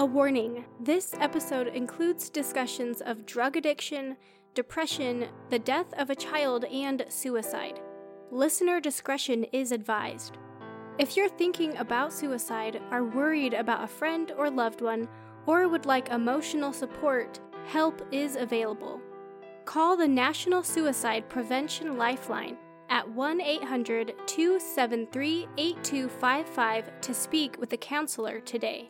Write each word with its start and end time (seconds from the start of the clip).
A 0.00 0.04
warning 0.06 0.64
this 0.80 1.12
episode 1.20 1.66
includes 1.66 2.30
discussions 2.30 3.02
of 3.02 3.26
drug 3.26 3.58
addiction, 3.58 4.16
depression, 4.54 5.26
the 5.50 5.58
death 5.58 5.92
of 5.98 6.08
a 6.08 6.14
child, 6.14 6.64
and 6.64 7.04
suicide. 7.10 7.82
Listener 8.30 8.80
discretion 8.80 9.44
is 9.52 9.72
advised. 9.72 10.38
If 10.96 11.18
you're 11.18 11.28
thinking 11.28 11.76
about 11.76 12.14
suicide, 12.14 12.80
are 12.90 13.04
worried 13.04 13.52
about 13.52 13.84
a 13.84 13.86
friend 13.86 14.32
or 14.38 14.48
loved 14.48 14.80
one, 14.80 15.06
or 15.44 15.68
would 15.68 15.84
like 15.84 16.08
emotional 16.08 16.72
support, 16.72 17.38
help 17.66 18.00
is 18.10 18.36
available. 18.36 19.02
Call 19.66 19.98
the 19.98 20.08
National 20.08 20.62
Suicide 20.62 21.28
Prevention 21.28 21.98
Lifeline 21.98 22.56
at 22.88 23.06
1 23.06 23.42
800 23.42 24.14
273 24.26 25.46
8255 25.58 27.00
to 27.02 27.12
speak 27.12 27.60
with 27.60 27.74
a 27.74 27.76
counselor 27.76 28.40
today. 28.40 28.88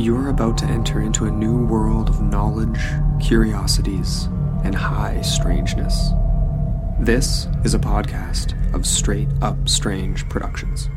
You 0.00 0.16
are 0.16 0.30
about 0.30 0.56
to 0.56 0.64
enter 0.64 1.02
into 1.02 1.26
a 1.26 1.30
new 1.30 1.66
world 1.66 2.08
of 2.08 2.22
knowledge, 2.22 2.80
curiosities, 3.20 4.30
and 4.64 4.74
high 4.74 5.20
strangeness. 5.20 6.12
This 6.98 7.48
is 7.64 7.74
a 7.74 7.78
podcast 7.78 8.54
of 8.74 8.86
Straight 8.86 9.28
Up 9.42 9.68
Strange 9.68 10.26
Productions. 10.30 10.88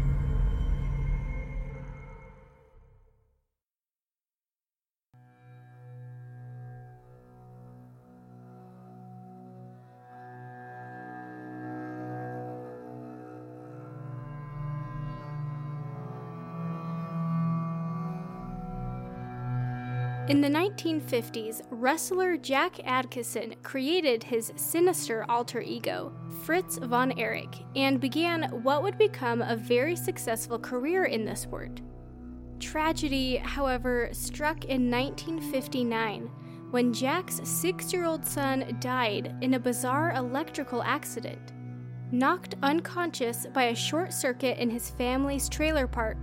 In 20.34 20.42
the 20.42 20.48
1950s, 20.48 21.62
wrestler 21.70 22.38
Jack 22.38 22.78
Adkisson 22.78 23.54
created 23.62 24.24
his 24.24 24.52
sinister 24.56 25.28
alter 25.30 25.62
ego, 25.62 26.12
Fritz 26.42 26.80
von 26.80 27.12
Erich, 27.20 27.64
and 27.76 28.02
began 28.02 28.46
what 28.64 28.82
would 28.82 28.98
become 28.98 29.44
a 29.44 29.56
very 29.56 29.96
successful 29.96 30.58
career 30.58 31.04
in 31.04 31.24
the 31.24 31.36
sport. 31.36 31.82
Tragedy, 32.60 33.36
however, 33.36 34.10
struck 34.12 34.66
in 34.66 34.90
1959 34.90 36.32
when 36.72 36.92
Jack's 36.92 37.40
six 37.44 37.94
year 37.94 38.06
old 38.06 38.26
son 38.26 38.76
died 38.80 39.36
in 39.42 39.54
a 39.54 39.60
bizarre 39.60 40.14
electrical 40.16 40.82
accident. 40.82 41.54
Knocked 42.12 42.56
unconscious 42.64 43.46
by 43.54 43.66
a 43.66 43.76
short 43.76 44.12
circuit 44.12 44.58
in 44.58 44.72
his 44.72 44.90
family's 44.90 45.48
trailer 45.48 45.86
park, 45.86 46.18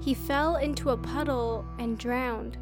he 0.00 0.14
fell 0.14 0.54
into 0.54 0.90
a 0.90 0.96
puddle 0.96 1.66
and 1.80 1.98
drowned. 1.98 2.58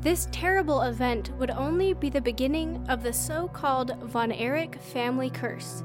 This 0.00 0.28
terrible 0.30 0.82
event 0.82 1.32
would 1.38 1.50
only 1.50 1.92
be 1.92 2.08
the 2.08 2.20
beginning 2.20 2.84
of 2.88 3.02
the 3.02 3.12
so 3.12 3.48
called 3.48 4.00
Von 4.04 4.30
Erich 4.30 4.80
family 4.80 5.28
curse. 5.28 5.82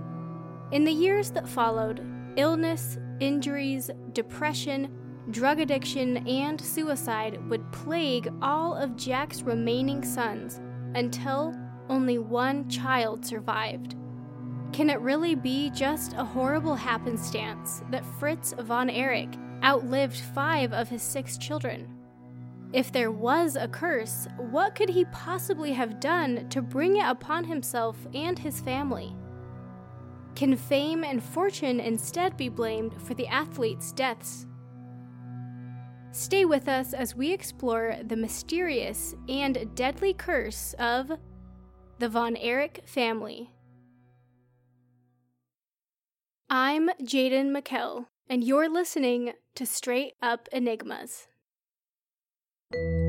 In 0.71 0.83
the 0.83 0.91
years 0.91 1.31
that 1.31 1.49
followed, 1.49 2.05
illness, 2.35 2.99
injuries, 3.19 3.89
depression, 4.13 4.95
drug 5.31 5.59
addiction, 5.59 6.27
and 6.27 6.61
suicide 6.61 7.39
would 7.49 7.71
plague 7.71 8.31
all 8.39 8.75
of 8.75 8.95
Jack's 8.95 9.41
remaining 9.41 10.03
sons 10.03 10.61
until 10.93 11.55
only 11.89 12.19
one 12.19 12.69
child 12.69 13.25
survived. 13.25 13.95
Can 14.73 14.91
it 14.91 14.99
really 15.01 15.33
be 15.33 15.71
just 15.71 16.13
a 16.13 16.23
horrible 16.23 16.75
happenstance 16.75 17.81
that 17.89 18.05
Fritz 18.19 18.53
von 18.59 18.91
Erich 18.91 19.35
outlived 19.63 20.17
five 20.17 20.71
of 20.71 20.87
his 20.87 21.01
six 21.01 21.35
children? 21.37 21.87
If 22.73 22.91
there 22.91 23.11
was 23.11 23.55
a 23.55 23.67
curse, 23.67 24.27
what 24.35 24.73
could 24.73 24.89
he 24.89 25.05
possibly 25.05 25.73
have 25.73 25.99
done 25.99 26.49
to 26.49 26.59
bring 26.59 26.97
it 26.97 27.05
upon 27.05 27.43
himself 27.43 27.95
and 28.15 28.37
his 28.37 28.61
family? 28.61 29.15
Can 30.33 30.57
fame 30.57 31.03
and 31.03 31.23
fortune 31.23 31.79
instead 31.79 32.35
be 32.35 32.49
blamed 32.49 32.99
for 32.99 33.13
the 33.13 33.27
athlete's 33.27 33.91
deaths? 33.91 34.47
Stay 36.11 36.45
with 36.45 36.67
us 36.67 36.93
as 36.93 37.15
we 37.15 37.31
explore 37.31 37.95
the 38.03 38.15
mysterious 38.15 39.13
and 39.29 39.75
deadly 39.75 40.13
curse 40.15 40.73
of 40.79 41.11
the 41.99 42.09
Von 42.09 42.35
Erich 42.37 42.81
family. 42.87 43.51
I'm 46.49 46.89
Jaden 47.03 47.55
McKell, 47.55 48.07
and 48.27 48.43
you're 48.43 48.69
listening 48.69 49.33
to 49.53 49.65
Straight 49.67 50.13
Up 50.23 50.49
Enigmas. 50.51 51.27
Hello, 52.73 53.02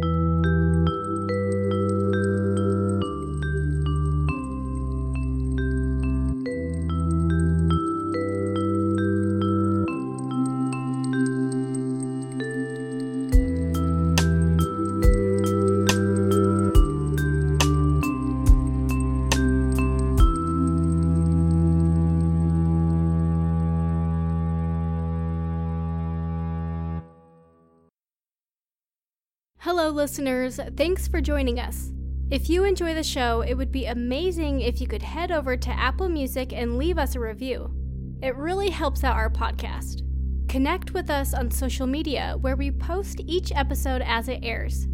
listeners. 30.15 30.61
Thanks 30.77 31.09
for 31.09 31.21
joining 31.21 31.59
us. 31.59 31.91
If 32.31 32.49
you 32.49 32.63
enjoy 32.63 32.95
the 32.95 33.03
show, 33.03 33.41
it 33.41 33.55
would 33.55 33.73
be 33.73 33.87
amazing 33.87 34.61
if 34.61 34.81
you 34.81 34.87
could 34.87 35.03
head 35.03 35.33
over 35.33 35.57
to 35.57 35.71
Apple 35.71 36.09
Music 36.09 36.53
and 36.53 36.79
leave 36.79 36.99
us 36.99 37.17
a 37.17 37.21
review. 37.21 37.75
It 38.23 38.37
really 38.37 38.71
helps 38.71 39.03
out 39.03 39.17
our 39.17 39.29
podcast. 39.29 40.03
Connect 40.49 40.95
with 40.95 41.11
us 41.11 41.35
on 41.35 41.51
social 41.51 41.89
media 41.89 42.37
where 42.41 42.55
we 42.55 42.71
post 42.71 43.23
each 43.27 43.51
episode 43.57 44.03
as 44.03 44.29
it 44.29 44.45
airs. 44.45 44.87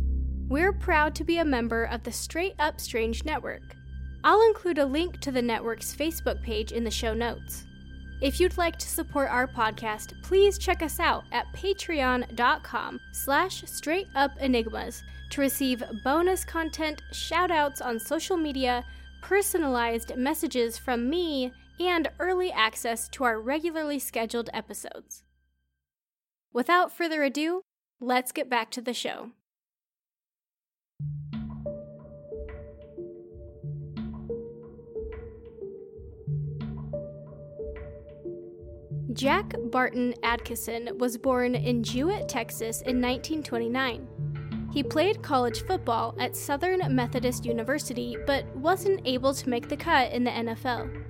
We're 0.49 0.73
proud 0.73 1.15
to 1.17 1.25
be 1.25 1.37
a 1.37 1.45
member 1.45 1.85
of 1.85 2.03
the 2.03 2.13
Straight 2.13 2.55
Up 2.59 2.81
Strange 2.81 3.23
Network. 3.27 3.77
I'll 4.25 4.41
include 4.49 4.79
a 4.79 4.87
link 4.87 5.21
to 5.21 5.31
the 5.31 5.43
network's 5.43 5.95
Facebook 5.95 6.43
page 6.43 6.73
in 6.73 6.83
the 6.83 6.91
show 6.91 7.13
notes. 7.13 7.67
If 8.21 8.39
you'd 8.39 8.59
like 8.59 8.77
to 8.77 8.87
support 8.87 9.31
our 9.31 9.47
podcast, 9.47 10.21
please 10.23 10.59
check 10.59 10.83
us 10.83 11.01
out 11.01 11.25
at 11.33 11.51
patreon.com 11.55 13.01
slash 13.13 13.63
straightupenigmas 13.63 15.03
to 15.31 15.41
receive 15.41 15.83
bonus 16.05 16.45
content, 16.45 17.01
shoutouts 17.15 17.83
on 17.83 17.99
social 17.99 18.37
media, 18.37 18.85
personalized 19.23 20.17
messages 20.17 20.77
from 20.77 21.09
me, 21.09 21.53
and 21.79 22.09
early 22.19 22.53
access 22.53 23.09
to 23.09 23.25
our 23.25 23.41
regularly 23.41 23.99
scheduled 23.99 24.51
episodes. 24.53 25.23
Without 26.53 26.93
further 26.93 27.23
ado, 27.23 27.63
let's 28.01 28.33
get 28.33 28.51
back 28.51 28.71
to 28.73 28.83
the 28.83 28.93
show. 28.93 29.31
Jack 39.21 39.53
Barton 39.65 40.15
Adkisson 40.23 40.97
was 40.97 41.19
born 41.19 41.55
in 41.55 41.85
Jewett, 41.85 42.27
Texas 42.27 42.81
in 42.81 43.03
1929. 43.03 44.09
He 44.73 44.83
played 44.83 45.21
college 45.21 45.63
football 45.67 46.15
at 46.19 46.35
Southern 46.35 46.97
Methodist 46.97 47.45
University 47.45 48.17
but 48.27 48.47
wasn't 48.57 49.03
able 49.05 49.35
to 49.35 49.51
make 49.51 49.69
the 49.69 49.77
cut 49.77 50.11
in 50.13 50.25
the 50.25 50.31
NFL. 50.31 51.05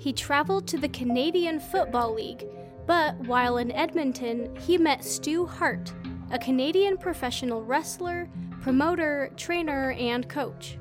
He 0.00 0.12
traveled 0.12 0.66
to 0.66 0.78
the 0.78 0.88
Canadian 0.88 1.60
Football 1.60 2.16
League, 2.16 2.44
but 2.88 3.16
while 3.20 3.58
in 3.58 3.70
Edmonton, 3.70 4.52
he 4.56 4.76
met 4.76 5.04
Stu 5.04 5.46
Hart, 5.46 5.92
a 6.32 6.38
Canadian 6.40 6.96
professional 6.96 7.62
wrestler, 7.62 8.28
promoter, 8.62 9.30
trainer, 9.36 9.92
and 9.92 10.28
coach. 10.28 10.76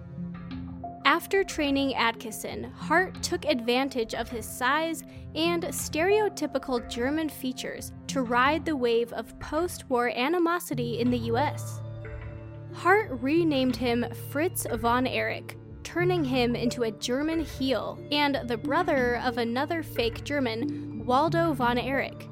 After 1.06 1.44
training 1.44 1.94
Adkisson, 1.96 2.72
Hart 2.74 3.22
took 3.22 3.46
advantage 3.46 4.14
of 4.14 4.30
his 4.30 4.46
size 4.46 5.04
and 5.36 5.64
stereotypical 5.64 6.90
German 6.90 7.28
features 7.28 7.92
to 8.08 8.22
ride 8.22 8.64
the 8.64 8.76
wave 8.76 9.12
of 9.12 9.38
post 9.40 9.90
war 9.90 10.10
animosity 10.16 11.00
in 11.00 11.12
the 11.12 11.18
US. 11.32 11.82
Hart 12.74 13.10
renamed 13.22 13.76
him 13.76 14.06
Fritz 14.32 14.66
von 14.76 15.06
Erich, 15.06 15.58
turning 15.84 16.24
him 16.24 16.56
into 16.56 16.84
a 16.84 16.92
German 16.92 17.42
heel 17.42 18.00
and 18.12 18.40
the 18.48 18.58
brother 18.58 19.18
of 19.26 19.38
another 19.38 19.84
fake 19.84 20.24
German, 20.24 21.06
Waldo 21.06 21.54
von 21.54 21.78
Erich. 21.78 22.30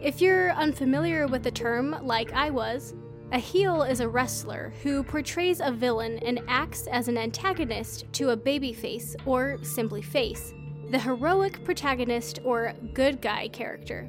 If 0.00 0.20
you're 0.20 0.52
unfamiliar 0.52 1.26
with 1.26 1.42
the 1.42 1.50
term, 1.50 1.96
like 2.02 2.32
I 2.32 2.50
was, 2.50 2.94
A 3.32 3.38
heel 3.38 3.82
is 3.82 3.98
a 3.98 4.08
wrestler 4.08 4.72
who 4.84 5.02
portrays 5.02 5.60
a 5.60 5.72
villain 5.72 6.18
and 6.18 6.40
acts 6.46 6.86
as 6.86 7.08
an 7.08 7.18
antagonist 7.18 8.04
to 8.12 8.30
a 8.30 8.36
babyface 8.36 9.16
or 9.26 9.58
simply 9.64 10.00
face, 10.00 10.54
the 10.92 10.98
heroic 10.98 11.64
protagonist 11.64 12.38
or 12.44 12.72
good 12.94 13.20
guy 13.20 13.48
character. 13.48 14.08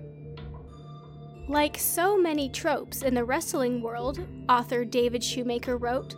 Like 1.49 1.79
so 1.79 2.15
many 2.15 2.47
tropes 2.47 3.01
in 3.01 3.15
the 3.15 3.23
wrestling 3.23 3.81
world, 3.81 4.19
author 4.49 4.85
David 4.85 5.23
Shoemaker 5.23 5.77
wrote, 5.77 6.15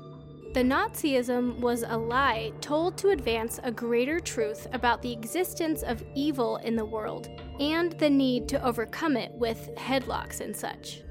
the 0.54 0.62
Nazism 0.62 1.60
was 1.60 1.84
a 1.88 1.96
lie 1.96 2.52
told 2.60 2.98
to 2.98 3.10
advance 3.10 3.60
a 3.64 3.72
greater 3.72 4.20
truth 4.20 4.68
about 4.74 5.02
the 5.02 5.14
existence 5.14 5.84
of 5.84 6.04
evil 6.16 6.58
in 6.58 6.76
the 6.76 6.84
world 6.84 7.30
and 7.60 7.94
the 7.94 8.10
need 8.10 8.50
to 8.50 8.66
overcome 8.66 9.16
it 9.16 9.32
with 9.34 9.70
headlocks 9.76 10.42
and 10.42 10.56
such. 10.56 11.04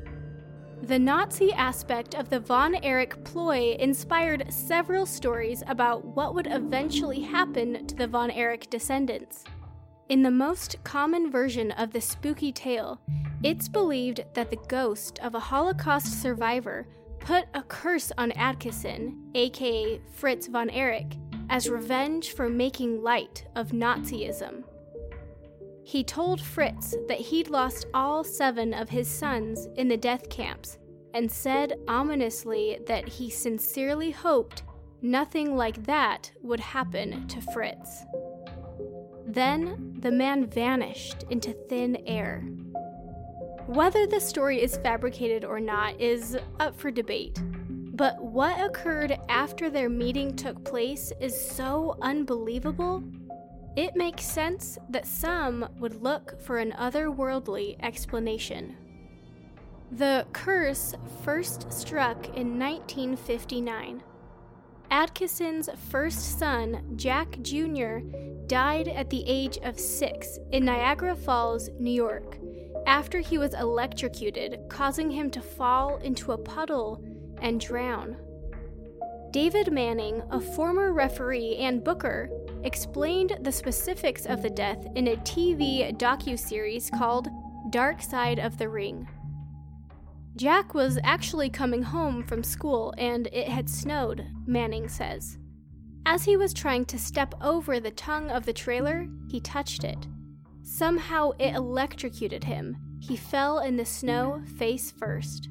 The 0.82 0.98
Nazi 0.98 1.52
aspect 1.52 2.14
of 2.14 2.30
the 2.30 2.40
Von 2.40 2.76
Erich 2.76 3.22
ploy 3.24 3.76
inspired 3.78 4.50
several 4.52 5.04
stories 5.04 5.62
about 5.66 6.04
what 6.04 6.34
would 6.34 6.46
eventually 6.46 7.20
happen 7.20 7.86
to 7.86 7.94
the 7.94 8.06
Von 8.06 8.30
Erich 8.30 8.70
descendants. 8.70 9.44
In 10.08 10.22
the 10.22 10.30
most 10.30 10.76
common 10.84 11.30
version 11.30 11.72
of 11.72 11.92
the 11.92 12.00
spooky 12.00 12.52
tale, 12.52 13.00
it's 13.42 13.68
believed 13.68 14.24
that 14.34 14.50
the 14.50 14.58
ghost 14.68 15.18
of 15.18 15.34
a 15.34 15.40
Holocaust 15.40 16.22
survivor 16.22 16.86
put 17.18 17.44
a 17.52 17.62
curse 17.62 18.10
on 18.16 18.30
Adkisson, 18.32 19.16
aka 19.34 20.00
Fritz 20.14 20.46
von 20.46 20.70
Erich, 20.70 21.18
as 21.50 21.68
revenge 21.68 22.32
for 22.32 22.48
making 22.48 23.02
light 23.02 23.44
of 23.54 23.72
Nazism. 23.72 24.64
He 25.88 26.04
told 26.04 26.38
Fritz 26.42 26.94
that 27.08 27.18
he'd 27.18 27.48
lost 27.48 27.86
all 27.94 28.22
seven 28.22 28.74
of 28.74 28.90
his 28.90 29.08
sons 29.08 29.68
in 29.76 29.88
the 29.88 29.96
death 29.96 30.28
camps 30.28 30.76
and 31.14 31.32
said 31.32 31.78
ominously 31.88 32.78
that 32.86 33.08
he 33.08 33.30
sincerely 33.30 34.10
hoped 34.10 34.64
nothing 35.00 35.56
like 35.56 35.86
that 35.86 36.30
would 36.42 36.60
happen 36.60 37.26
to 37.28 37.40
Fritz. 37.54 38.04
Then 39.26 39.96
the 40.00 40.10
man 40.10 40.44
vanished 40.44 41.24
into 41.30 41.54
thin 41.70 41.96
air. 42.06 42.42
Whether 43.64 44.06
the 44.06 44.20
story 44.20 44.60
is 44.62 44.76
fabricated 44.76 45.42
or 45.42 45.58
not 45.58 45.98
is 45.98 46.36
up 46.60 46.78
for 46.78 46.90
debate. 46.90 47.40
But 47.94 48.22
what 48.22 48.60
occurred 48.62 49.18
after 49.30 49.70
their 49.70 49.88
meeting 49.88 50.36
took 50.36 50.62
place 50.66 51.14
is 51.18 51.50
so 51.50 51.96
unbelievable, 52.02 53.02
it 53.78 53.94
makes 53.94 54.24
sense 54.24 54.76
that 54.90 55.06
some 55.06 55.68
would 55.78 56.02
look 56.02 56.40
for 56.40 56.58
an 56.58 56.72
otherworldly 56.72 57.76
explanation. 57.80 58.76
The 59.92 60.26
curse 60.32 60.96
first 61.22 61.72
struck 61.72 62.26
in 62.36 62.58
1959. 62.58 64.02
Adkisson's 64.90 65.70
first 65.90 66.40
son, 66.40 66.92
Jack 66.96 67.40
Jr., 67.42 67.98
died 68.48 68.88
at 68.88 69.10
the 69.10 69.22
age 69.28 69.58
of 69.62 69.78
six 69.78 70.40
in 70.50 70.64
Niagara 70.64 71.14
Falls, 71.14 71.70
New 71.78 71.92
York, 71.92 72.36
after 72.84 73.20
he 73.20 73.38
was 73.38 73.54
electrocuted, 73.54 74.58
causing 74.68 75.08
him 75.08 75.30
to 75.30 75.40
fall 75.40 75.98
into 75.98 76.32
a 76.32 76.38
puddle 76.38 77.00
and 77.40 77.60
drown. 77.60 78.16
David 79.30 79.70
Manning, 79.70 80.20
a 80.30 80.40
former 80.40 80.92
referee 80.92 81.58
and 81.58 81.84
booker, 81.84 82.28
explained 82.64 83.38
the 83.40 83.52
specifics 83.52 84.26
of 84.26 84.42
the 84.42 84.50
death 84.50 84.86
in 84.94 85.08
a 85.08 85.16
TV 85.16 85.96
docu-series 85.96 86.90
called 86.90 87.28
Dark 87.70 88.02
Side 88.02 88.38
of 88.38 88.58
the 88.58 88.68
Ring. 88.68 89.08
Jack 90.36 90.74
was 90.74 90.98
actually 91.02 91.50
coming 91.50 91.82
home 91.82 92.22
from 92.22 92.44
school 92.44 92.94
and 92.96 93.26
it 93.32 93.48
had 93.48 93.68
snowed, 93.68 94.26
Manning 94.46 94.88
says. 94.88 95.38
As 96.06 96.24
he 96.24 96.36
was 96.36 96.54
trying 96.54 96.84
to 96.86 96.98
step 96.98 97.34
over 97.42 97.80
the 97.80 97.90
tongue 97.90 98.30
of 98.30 98.46
the 98.46 98.52
trailer, 98.52 99.08
he 99.28 99.40
touched 99.40 99.84
it. 99.84 100.06
Somehow 100.62 101.32
it 101.38 101.54
electrocuted 101.54 102.44
him. 102.44 102.76
He 103.00 103.16
fell 103.16 103.58
in 103.58 103.76
the 103.76 103.84
snow 103.84 104.42
face 104.56 104.90
first. 104.90 105.48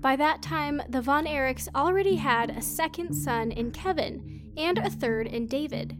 By 0.00 0.16
that 0.16 0.42
time, 0.42 0.82
the 0.88 1.00
Von 1.00 1.24
Erichs 1.24 1.68
already 1.74 2.16
had 2.16 2.50
a 2.50 2.60
second 2.60 3.14
son 3.14 3.52
in 3.52 3.70
Kevin 3.70 4.33
and 4.56 4.78
a 4.78 4.90
third 4.90 5.26
in 5.26 5.46
David. 5.46 5.96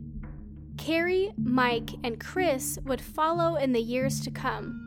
Kerry, 0.76 1.32
Mike, 1.36 1.90
and 2.02 2.20
Chris 2.20 2.78
would 2.84 3.00
follow 3.00 3.56
in 3.56 3.72
the 3.72 3.80
years 3.80 4.20
to 4.20 4.30
come. 4.30 4.80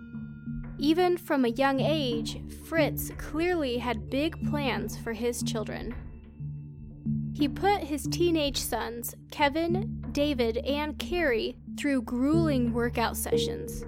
Even 0.79 1.17
from 1.17 1.43
a 1.43 1.49
young 1.49 1.79
age, 1.79 2.39
Fritz 2.65 3.11
clearly 3.17 3.77
had 3.77 4.09
big 4.09 4.37
plans 4.49 4.97
for 4.97 5.13
his 5.13 5.41
children. 5.41 5.95
He 7.33 7.47
put 7.47 7.83
his 7.83 8.07
teenage 8.07 8.57
sons, 8.57 9.15
Kevin, 9.31 10.03
David, 10.11 10.57
and 10.57 10.97
Kerry, 10.99 11.55
through 11.79 12.01
grueling 12.03 12.73
workout 12.73 13.15
sessions. 13.15 13.83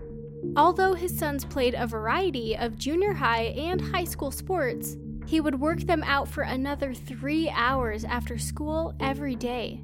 Although 0.55 0.93
his 0.93 1.17
sons 1.17 1.45
played 1.45 1.75
a 1.75 1.87
variety 1.87 2.55
of 2.55 2.77
junior 2.77 3.13
high 3.13 3.53
and 3.55 3.81
high 3.81 4.03
school 4.03 4.31
sports, 4.31 4.95
he 5.29 5.39
would 5.39 5.59
work 5.59 5.81
them 5.81 6.01
out 6.07 6.27
for 6.27 6.41
another 6.41 6.91
three 6.91 7.47
hours 7.51 8.03
after 8.03 8.39
school 8.39 8.95
every 8.99 9.35
day. 9.35 9.79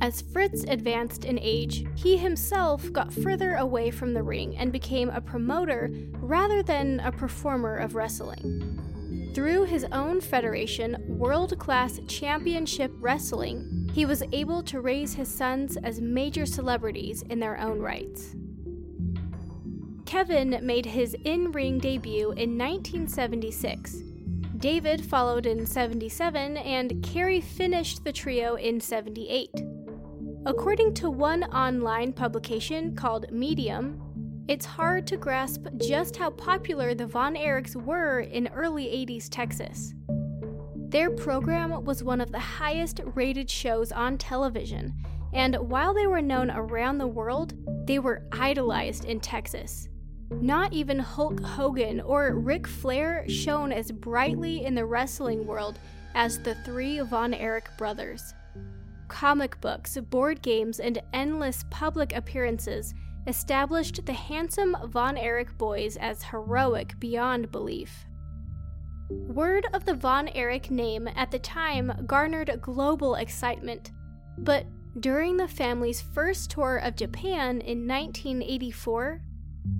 As 0.00 0.22
Fritz 0.22 0.64
advanced 0.64 1.24
in 1.24 1.38
age, 1.40 1.86
he 1.94 2.16
himself 2.16 2.92
got 2.92 3.12
further 3.12 3.54
away 3.54 3.92
from 3.92 4.14
the 4.14 4.22
ring 4.24 4.56
and 4.56 4.72
became 4.72 5.08
a 5.10 5.20
promoter 5.20 5.88
rather 6.14 6.64
than 6.64 6.98
a 6.98 7.12
performer 7.12 7.76
of 7.76 7.94
wrestling. 7.94 9.30
Through 9.36 9.66
his 9.66 9.84
own 9.92 10.20
federation, 10.20 10.96
World 11.06 11.56
Class 11.60 12.00
Championship 12.08 12.90
Wrestling, 12.98 13.88
he 13.92 14.04
was 14.04 14.24
able 14.32 14.64
to 14.64 14.80
raise 14.80 15.14
his 15.14 15.32
sons 15.32 15.76
as 15.76 16.00
major 16.00 16.44
celebrities 16.44 17.22
in 17.30 17.38
their 17.38 17.56
own 17.60 17.78
rights. 17.78 18.34
Kevin 20.06 20.58
made 20.62 20.86
his 20.86 21.14
in 21.24 21.52
ring 21.52 21.78
debut 21.78 22.32
in 22.32 22.58
1976. 22.58 24.07
David 24.58 25.04
followed 25.04 25.46
in 25.46 25.64
77, 25.64 26.56
and 26.56 27.00
Kerry 27.04 27.40
finished 27.40 28.02
the 28.02 28.12
trio 28.12 28.56
in 28.56 28.80
78. 28.80 29.50
According 30.46 30.94
to 30.94 31.10
one 31.10 31.44
online 31.44 32.12
publication 32.12 32.96
called 32.96 33.30
Medium, 33.30 34.02
it's 34.48 34.66
hard 34.66 35.06
to 35.06 35.16
grasp 35.16 35.66
just 35.76 36.16
how 36.16 36.30
popular 36.30 36.92
the 36.92 37.06
Von 37.06 37.36
Erichs 37.36 37.76
were 37.76 38.20
in 38.20 38.48
early 38.48 38.86
80s 38.86 39.28
Texas. 39.30 39.94
Their 40.74 41.10
program 41.10 41.84
was 41.84 42.02
one 42.02 42.20
of 42.20 42.32
the 42.32 42.40
highest 42.40 43.00
rated 43.14 43.48
shows 43.48 43.92
on 43.92 44.18
television, 44.18 44.92
and 45.32 45.54
while 45.54 45.94
they 45.94 46.08
were 46.08 46.22
known 46.22 46.50
around 46.50 46.98
the 46.98 47.06
world, 47.06 47.54
they 47.86 48.00
were 48.00 48.26
idolized 48.32 49.04
in 49.04 49.20
Texas. 49.20 49.88
Not 50.30 50.72
even 50.72 50.98
Hulk 50.98 51.40
Hogan 51.40 52.00
or 52.00 52.34
Ric 52.34 52.66
Flair 52.66 53.28
shone 53.28 53.72
as 53.72 53.90
brightly 53.90 54.64
in 54.64 54.74
the 54.74 54.84
wrestling 54.84 55.46
world 55.46 55.78
as 56.14 56.38
the 56.40 56.54
three 56.64 57.00
Von 57.00 57.32
Erich 57.32 57.70
brothers. 57.78 58.34
Comic 59.08 59.58
books, 59.60 59.96
board 60.10 60.42
games, 60.42 60.80
and 60.80 61.02
endless 61.12 61.64
public 61.70 62.14
appearances 62.14 62.94
established 63.26 64.04
the 64.04 64.12
handsome 64.12 64.76
Von 64.88 65.16
Erich 65.16 65.56
boys 65.56 65.96
as 65.96 66.22
heroic 66.22 66.98
beyond 67.00 67.50
belief. 67.50 68.06
Word 69.10 69.66
of 69.72 69.86
the 69.86 69.94
Von 69.94 70.28
Erich 70.28 70.70
name 70.70 71.08
at 71.16 71.30
the 71.30 71.38
time 71.38 72.04
garnered 72.06 72.58
global 72.60 73.14
excitement, 73.14 73.92
but 74.36 74.66
during 75.00 75.36
the 75.36 75.48
family's 75.48 76.00
first 76.00 76.50
tour 76.50 76.76
of 76.76 76.96
Japan 76.96 77.60
in 77.60 77.86
1984, 77.86 79.22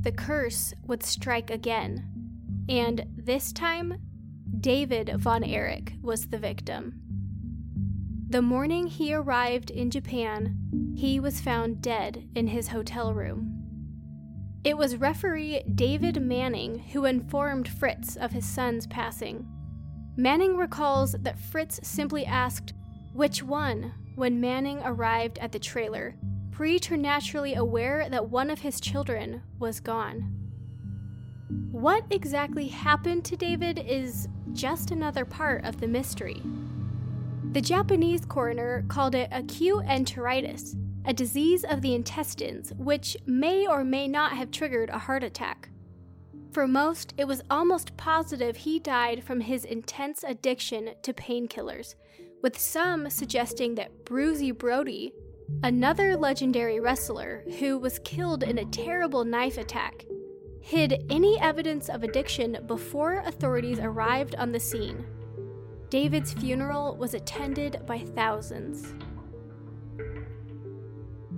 the 0.01 0.13
curse 0.13 0.75
would 0.87 1.03
strike 1.03 1.51
again. 1.51 2.09
And 2.69 3.07
this 3.17 3.53
time, 3.53 4.01
David 4.61 5.15
Von 5.19 5.45
Erich 5.45 5.95
was 6.03 6.27
the 6.27 6.39
victim. 6.39 7.01
The 8.29 8.43
morning 8.43 8.87
he 8.87 9.15
arrived 9.15 9.71
in 9.71 9.91
Japan, 9.91 10.95
he 10.95 11.19
was 11.19 11.41
found 11.41 11.81
dead 11.81 12.29
in 12.35 12.49
his 12.49 12.69
hotel 12.69 13.15
room. 13.15 13.55
It 14.65 14.77
was 14.77 14.97
referee 14.97 15.63
David 15.75 16.21
Manning 16.21 16.79
who 16.93 17.05
informed 17.05 17.69
Fritz 17.69 18.17
of 18.17 18.33
his 18.33 18.45
son's 18.45 18.87
passing. 18.87 19.49
Manning 20.17 20.57
recalls 20.57 21.13
that 21.21 21.39
Fritz 21.39 21.81
simply 21.83 22.27
asked, 22.27 22.75
Which 23.15 23.43
one? 23.43 23.95
when 24.19 24.41
Manning 24.41 24.81
arrived 24.85 25.39
at 25.39 25.53
the 25.53 25.61
trailer, 25.61 26.17
preternaturally 26.59 27.55
aware 27.55 28.09
that 28.11 28.31
one 28.31 28.51
of 28.51 28.59
his 28.59 28.81
children 28.81 29.41
was 29.61 29.79
gone. 29.79 30.29
What 31.71 32.05
exactly 32.11 32.67
happened 32.67 33.25
to 33.27 33.37
David 33.37 33.79
is 33.87 34.27
just 34.55 34.91
another 34.91 35.25
part 35.25 35.65
of 35.65 35.79
the 35.79 35.87
mystery. 35.87 36.43
The 37.53 37.61
Japanese 37.61 38.25
coroner 38.25 38.85
called 38.89 39.15
it 39.15 39.29
acute 39.31 39.85
enteritis, 39.85 40.75
a 41.05 41.13
disease 41.13 41.63
of 41.63 41.81
the 41.81 41.95
intestines 41.95 42.73
which 42.77 43.17
may 43.25 43.69
or 43.69 43.85
may 43.85 44.09
not 44.09 44.33
have 44.33 44.51
triggered 44.51 44.91
a 44.91 44.99
heart 44.99 45.23
attack. 45.23 45.69
For 46.51 46.67
most, 46.67 47.15
it 47.17 47.29
was 47.29 47.41
almost 47.49 47.97
positive 47.97 48.57
he 48.57 48.81
died 48.81 49.23
from 49.23 49.43
his 49.43 49.65
intense 49.65 50.25
addiction 50.27 50.91
to 51.03 51.13
painkillers, 51.13 51.95
with 52.43 52.59
some 52.59 53.11
suggesting 53.11 53.77
that 53.77 54.05
Bruiser 54.05 54.55
Brody, 54.55 55.13
another 55.63 56.17
legendary 56.17 56.81
wrestler 56.81 57.45
who 57.59 57.79
was 57.79 57.99
killed 58.01 58.43
in 58.43 58.59
a 58.59 58.65
terrible 58.67 59.25
knife 59.25 59.59
attack, 59.59 60.05
hid 60.61 61.05
any 61.11 61.41
evidence 61.41 61.89
of 61.89 62.03
addiction 62.03 62.59
before 62.67 63.23
authorities 63.27 63.79
arrived 63.79 64.35
on 64.37 64.53
the 64.53 64.61
scene. 64.61 65.05
David's 65.91 66.35
funeral 66.35 66.97
was 66.97 67.15
attended 67.15 67.81
by 67.87 67.99
thousands. 67.99 68.95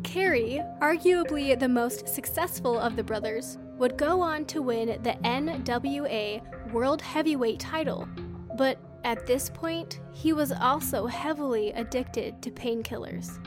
Kerry, 0.02 0.60
arguably 0.80 1.58
the 1.58 1.68
most 1.68 2.08
successful 2.08 2.78
of 2.78 2.96
the 2.96 3.04
brothers, 3.04 3.58
would 3.78 3.96
go 3.96 4.20
on 4.20 4.44
to 4.46 4.60
win 4.60 5.00
the 5.02 5.16
NWA 5.24 6.72
World 6.72 7.00
Heavyweight 7.00 7.60
title, 7.60 8.08
but 8.56 8.78
at 9.04 9.26
this 9.26 9.48
point, 9.48 10.00
he 10.12 10.32
was 10.32 10.52
also 10.52 11.06
heavily 11.06 11.70
addicted 11.72 12.42
to 12.42 12.50
painkillers. 12.50 13.38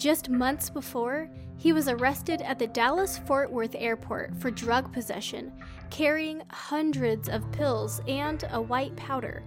Just 0.00 0.30
months 0.30 0.70
before, 0.70 1.28
he 1.58 1.74
was 1.74 1.86
arrested 1.86 2.40
at 2.40 2.58
the 2.58 2.66
Dallas 2.66 3.18
Fort 3.18 3.52
Worth 3.52 3.76
airport 3.78 4.34
for 4.34 4.50
drug 4.50 4.90
possession, 4.94 5.52
carrying 5.90 6.40
hundreds 6.48 7.28
of 7.28 7.52
pills 7.52 8.00
and 8.08 8.42
a 8.50 8.62
white 8.62 8.96
powder. 8.96 9.42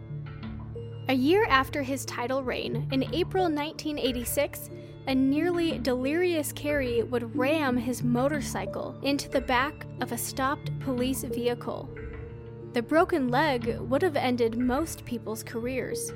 A 1.09 1.13
year 1.15 1.47
after 1.49 1.81
his 1.81 2.05
title 2.05 2.43
reign, 2.43 2.87
in 2.91 3.01
April 3.15 3.45
1986, 3.45 4.69
a 5.07 5.15
nearly 5.15 5.79
delirious 5.79 6.51
Kerry 6.51 7.01
would 7.01 7.35
ram 7.35 7.75
his 7.75 8.03
motorcycle 8.03 8.95
into 9.01 9.29
the 9.29 9.41
back 9.41 9.87
of 10.01 10.11
a 10.11 10.17
stopped 10.19 10.69
police 10.81 11.23
vehicle. 11.23 11.89
The 12.73 12.83
broken 12.83 13.29
leg 13.29 13.79
would 13.79 14.03
have 14.03 14.15
ended 14.15 14.59
most 14.59 15.03
people's 15.03 15.41
careers. 15.41 16.13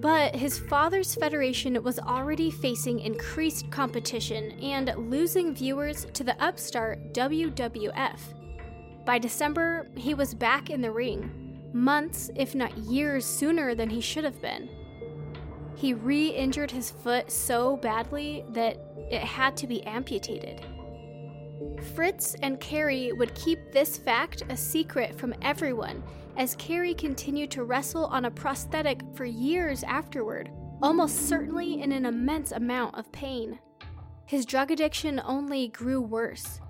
But 0.00 0.34
his 0.34 0.58
father's 0.58 1.14
federation 1.14 1.82
was 1.82 1.98
already 1.98 2.50
facing 2.50 3.00
increased 3.00 3.70
competition 3.70 4.52
and 4.62 4.94
losing 4.96 5.54
viewers 5.54 6.06
to 6.14 6.24
the 6.24 6.42
upstart 6.42 7.12
WWF. 7.12 8.18
By 9.04 9.18
December, 9.18 9.88
he 9.96 10.14
was 10.14 10.32
back 10.32 10.70
in 10.70 10.80
the 10.80 10.90
ring, 10.90 11.68
months, 11.74 12.30
if 12.34 12.54
not 12.54 12.76
years 12.78 13.26
sooner 13.26 13.74
than 13.74 13.90
he 13.90 14.00
should 14.00 14.24
have 14.24 14.40
been. 14.40 14.70
He 15.76 15.92
re 15.92 16.28
injured 16.28 16.70
his 16.70 16.90
foot 16.90 17.30
so 17.30 17.76
badly 17.76 18.44
that 18.50 18.78
it 19.10 19.22
had 19.22 19.54
to 19.58 19.66
be 19.66 19.82
amputated. 19.82 20.64
Fritz 21.94 22.34
and 22.42 22.60
Kerry 22.60 23.12
would 23.12 23.34
keep 23.34 23.72
this 23.72 23.96
fact 23.96 24.42
a 24.48 24.56
secret 24.56 25.18
from 25.18 25.34
everyone 25.42 26.02
as 26.36 26.56
Kerry 26.56 26.94
continued 26.94 27.50
to 27.50 27.64
wrestle 27.64 28.06
on 28.06 28.24
a 28.24 28.30
prosthetic 28.30 29.02
for 29.14 29.24
years 29.24 29.82
afterward, 29.82 30.50
almost 30.82 31.28
certainly 31.28 31.82
in 31.82 31.92
an 31.92 32.06
immense 32.06 32.52
amount 32.52 32.96
of 32.96 33.10
pain. 33.12 33.58
His 34.26 34.46
drug 34.46 34.70
addiction 34.70 35.20
only 35.24 35.68
grew 35.68 36.00
worse. 36.00 36.60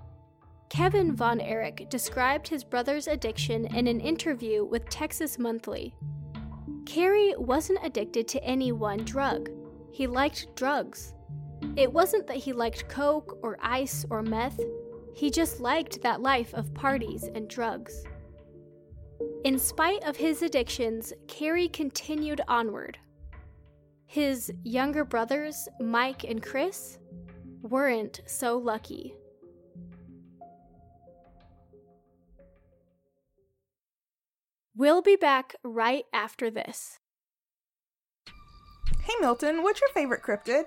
Kevin 0.69 1.15
Von 1.15 1.39
Erich 1.39 1.89
described 1.89 2.47
his 2.47 2.63
brother's 2.63 3.07
addiction 3.07 3.65
in 3.75 3.87
an 3.87 3.99
interview 3.99 4.63
with 4.65 4.89
Texas 4.89 5.37
Monthly. 5.37 5.93
Kerry 6.85 7.33
wasn't 7.37 7.79
addicted 7.83 8.27
to 8.29 8.43
any 8.43 8.71
one 8.71 9.05
drug. 9.05 9.49
He 9.91 10.07
liked 10.07 10.55
drugs. 10.55 11.13
It 11.75 11.91
wasn't 11.91 12.25
that 12.27 12.37
he 12.37 12.53
liked 12.53 12.89
coke 12.89 13.37
or 13.43 13.57
ice 13.61 14.05
or 14.09 14.21
meth, 14.21 14.59
he 15.13 15.29
just 15.29 15.59
liked 15.59 16.01
that 16.01 16.21
life 16.21 16.53
of 16.53 16.73
parties 16.73 17.29
and 17.35 17.47
drugs. 17.47 18.03
In 19.43 19.57
spite 19.57 20.03
of 20.03 20.15
his 20.15 20.41
addictions, 20.41 21.13
Kerry 21.27 21.67
continued 21.67 22.41
onward. 22.47 22.97
His 24.05 24.51
younger 24.63 25.05
brothers, 25.05 25.67
Mike 25.79 26.23
and 26.23 26.41
Chris, 26.41 26.97
weren't 27.61 28.21
so 28.25 28.57
lucky. 28.57 29.13
We'll 34.75 35.01
be 35.01 35.15
back 35.15 35.55
right 35.63 36.05
after 36.13 36.49
this. 36.49 36.99
Hey 39.01 39.13
Milton, 39.19 39.63
what's 39.63 39.81
your 39.81 39.89
favorite 39.91 40.23
cryptid? 40.23 40.63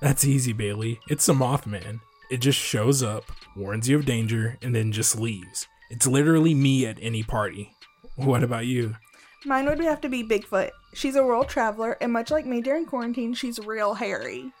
That's 0.00 0.24
easy, 0.24 0.52
Bailey. 0.52 1.00
It's 1.08 1.28
a 1.28 1.32
Mothman. 1.32 2.00
It 2.30 2.38
just 2.38 2.58
shows 2.58 3.02
up, 3.02 3.24
warns 3.56 3.88
you 3.88 3.96
of 3.96 4.04
danger, 4.04 4.58
and 4.62 4.74
then 4.74 4.92
just 4.92 5.18
leaves. 5.18 5.66
It's 5.90 6.06
literally 6.06 6.54
me 6.54 6.86
at 6.86 6.98
any 7.00 7.22
party. 7.22 7.74
What 8.16 8.42
about 8.42 8.66
you? 8.66 8.96
Mine 9.44 9.66
would 9.66 9.78
have 9.80 10.00
to 10.00 10.08
be 10.08 10.24
Bigfoot. 10.24 10.70
She's 10.94 11.16
a 11.16 11.24
world 11.24 11.48
traveler, 11.48 11.96
and 12.00 12.12
much 12.12 12.30
like 12.30 12.46
me 12.46 12.60
during 12.60 12.86
quarantine, 12.86 13.34
she's 13.34 13.58
real 13.58 13.94
hairy. 13.94 14.52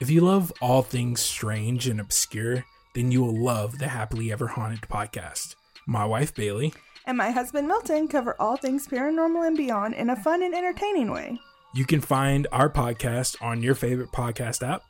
If 0.00 0.10
you 0.10 0.20
love 0.22 0.52
all 0.60 0.82
things 0.82 1.20
strange 1.20 1.86
and 1.86 2.00
obscure, 2.00 2.64
then 2.94 3.12
you 3.12 3.22
will 3.22 3.38
love 3.38 3.78
the 3.78 3.88
Happily 3.88 4.32
Ever 4.32 4.48
Haunted 4.48 4.82
podcast. 4.82 5.54
My 5.86 6.04
wife, 6.04 6.34
Bailey, 6.34 6.74
and 7.06 7.16
my 7.16 7.30
husband, 7.30 7.66
Milton, 7.68 8.08
cover 8.08 8.36
all 8.38 8.56
things 8.56 8.86
paranormal 8.86 9.46
and 9.46 9.56
beyond 9.56 9.94
in 9.94 10.10
a 10.10 10.16
fun 10.16 10.42
and 10.42 10.54
entertaining 10.54 11.10
way. 11.10 11.38
You 11.74 11.84
can 11.84 12.00
find 12.00 12.46
our 12.52 12.68
podcast 12.68 13.40
on 13.40 13.62
your 13.62 13.74
favorite 13.74 14.10
podcast 14.10 14.66
app. 14.66 14.82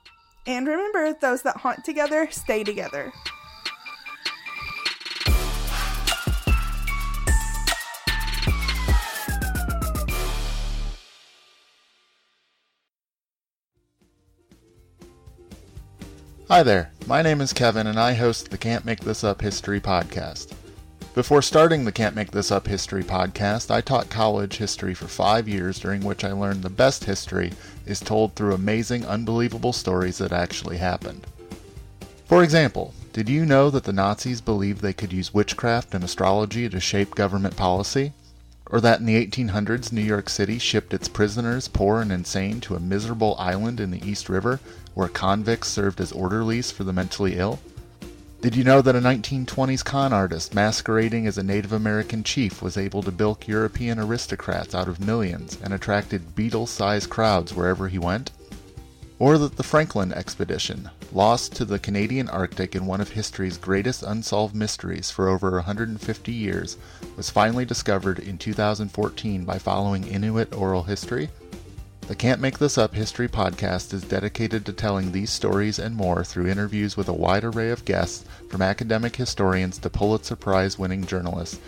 And 0.46 0.66
remember, 0.66 1.12
those 1.12 1.42
that 1.42 1.58
haunt 1.58 1.84
together 1.84 2.28
stay 2.30 2.64
together. 2.64 3.12
Hi 16.48 16.64
there, 16.64 16.90
my 17.06 17.22
name 17.22 17.40
is 17.40 17.52
Kevin 17.52 17.86
and 17.86 18.00
I 18.00 18.14
host 18.14 18.50
the 18.50 18.58
Can't 18.58 18.84
Make 18.84 19.00
This 19.00 19.22
Up 19.22 19.40
History 19.40 19.80
podcast. 19.80 20.52
Before 21.12 21.42
starting 21.42 21.84
the 21.84 21.90
Can't 21.90 22.14
Make 22.14 22.30
This 22.30 22.52
Up 22.52 22.68
History 22.68 23.02
podcast, 23.02 23.68
I 23.68 23.80
taught 23.80 24.10
college 24.10 24.58
history 24.58 24.94
for 24.94 25.08
five 25.08 25.48
years, 25.48 25.80
during 25.80 26.04
which 26.04 26.22
I 26.22 26.30
learned 26.30 26.62
the 26.62 26.70
best 26.70 27.02
history 27.02 27.50
is 27.84 27.98
told 27.98 28.36
through 28.36 28.54
amazing, 28.54 29.04
unbelievable 29.04 29.72
stories 29.72 30.18
that 30.18 30.30
actually 30.30 30.76
happened. 30.76 31.26
For 32.26 32.44
example, 32.44 32.94
did 33.12 33.28
you 33.28 33.44
know 33.44 33.70
that 33.70 33.82
the 33.82 33.92
Nazis 33.92 34.40
believed 34.40 34.82
they 34.82 34.92
could 34.92 35.12
use 35.12 35.34
witchcraft 35.34 35.96
and 35.96 36.04
astrology 36.04 36.68
to 36.68 36.78
shape 36.78 37.16
government 37.16 37.56
policy? 37.56 38.12
Or 38.66 38.80
that 38.80 39.00
in 39.00 39.06
the 39.06 39.26
1800s 39.26 39.90
New 39.90 40.02
York 40.02 40.28
City 40.28 40.60
shipped 40.60 40.94
its 40.94 41.08
prisoners, 41.08 41.66
poor 41.66 42.00
and 42.00 42.12
insane, 42.12 42.60
to 42.60 42.76
a 42.76 42.80
miserable 42.80 43.34
island 43.36 43.80
in 43.80 43.90
the 43.90 44.08
East 44.08 44.28
River 44.28 44.60
where 44.94 45.08
convicts 45.08 45.70
served 45.70 46.00
as 46.00 46.12
orderlies 46.12 46.70
for 46.70 46.84
the 46.84 46.92
mentally 46.92 47.34
ill? 47.34 47.58
Did 48.40 48.56
you 48.56 48.64
know 48.64 48.80
that 48.80 48.96
a 48.96 49.00
1920s 49.00 49.84
con 49.84 50.14
artist 50.14 50.54
masquerading 50.54 51.26
as 51.26 51.36
a 51.36 51.42
Native 51.42 51.74
American 51.74 52.24
chief 52.24 52.62
was 52.62 52.78
able 52.78 53.02
to 53.02 53.12
bilk 53.12 53.46
European 53.46 53.98
aristocrats 53.98 54.74
out 54.74 54.88
of 54.88 54.98
millions 54.98 55.58
and 55.62 55.74
attracted 55.74 56.34
Beatle 56.34 56.66
sized 56.66 57.10
crowds 57.10 57.52
wherever 57.52 57.88
he 57.88 57.98
went? 57.98 58.30
Or 59.18 59.36
that 59.36 59.58
the 59.58 59.62
Franklin 59.62 60.10
expedition, 60.14 60.88
lost 61.12 61.54
to 61.56 61.66
the 61.66 61.78
Canadian 61.78 62.30
Arctic 62.30 62.74
in 62.74 62.86
one 62.86 63.02
of 63.02 63.10
history's 63.10 63.58
greatest 63.58 64.02
unsolved 64.02 64.54
mysteries 64.54 65.10
for 65.10 65.28
over 65.28 65.50
150 65.50 66.32
years, 66.32 66.78
was 67.18 67.28
finally 67.28 67.66
discovered 67.66 68.18
in 68.20 68.38
2014 68.38 69.44
by 69.44 69.58
following 69.58 70.08
Inuit 70.08 70.54
oral 70.54 70.84
history? 70.84 71.28
The 72.06 72.16
Can't 72.16 72.40
Make 72.40 72.58
This 72.58 72.76
Up 72.76 72.94
History 72.94 73.28
podcast 73.28 73.94
is 73.94 74.02
dedicated 74.02 74.66
to 74.66 74.72
telling 74.72 75.12
these 75.12 75.30
stories 75.30 75.78
and 75.78 75.94
more 75.94 76.24
through 76.24 76.48
interviews 76.48 76.96
with 76.96 77.08
a 77.08 77.12
wide 77.12 77.44
array 77.44 77.70
of 77.70 77.84
guests, 77.84 78.24
from 78.48 78.62
academic 78.62 79.14
historians 79.14 79.78
to 79.78 79.90
Pulitzer 79.90 80.34
Prize 80.34 80.78
winning 80.78 81.06
journalists. 81.06 81.60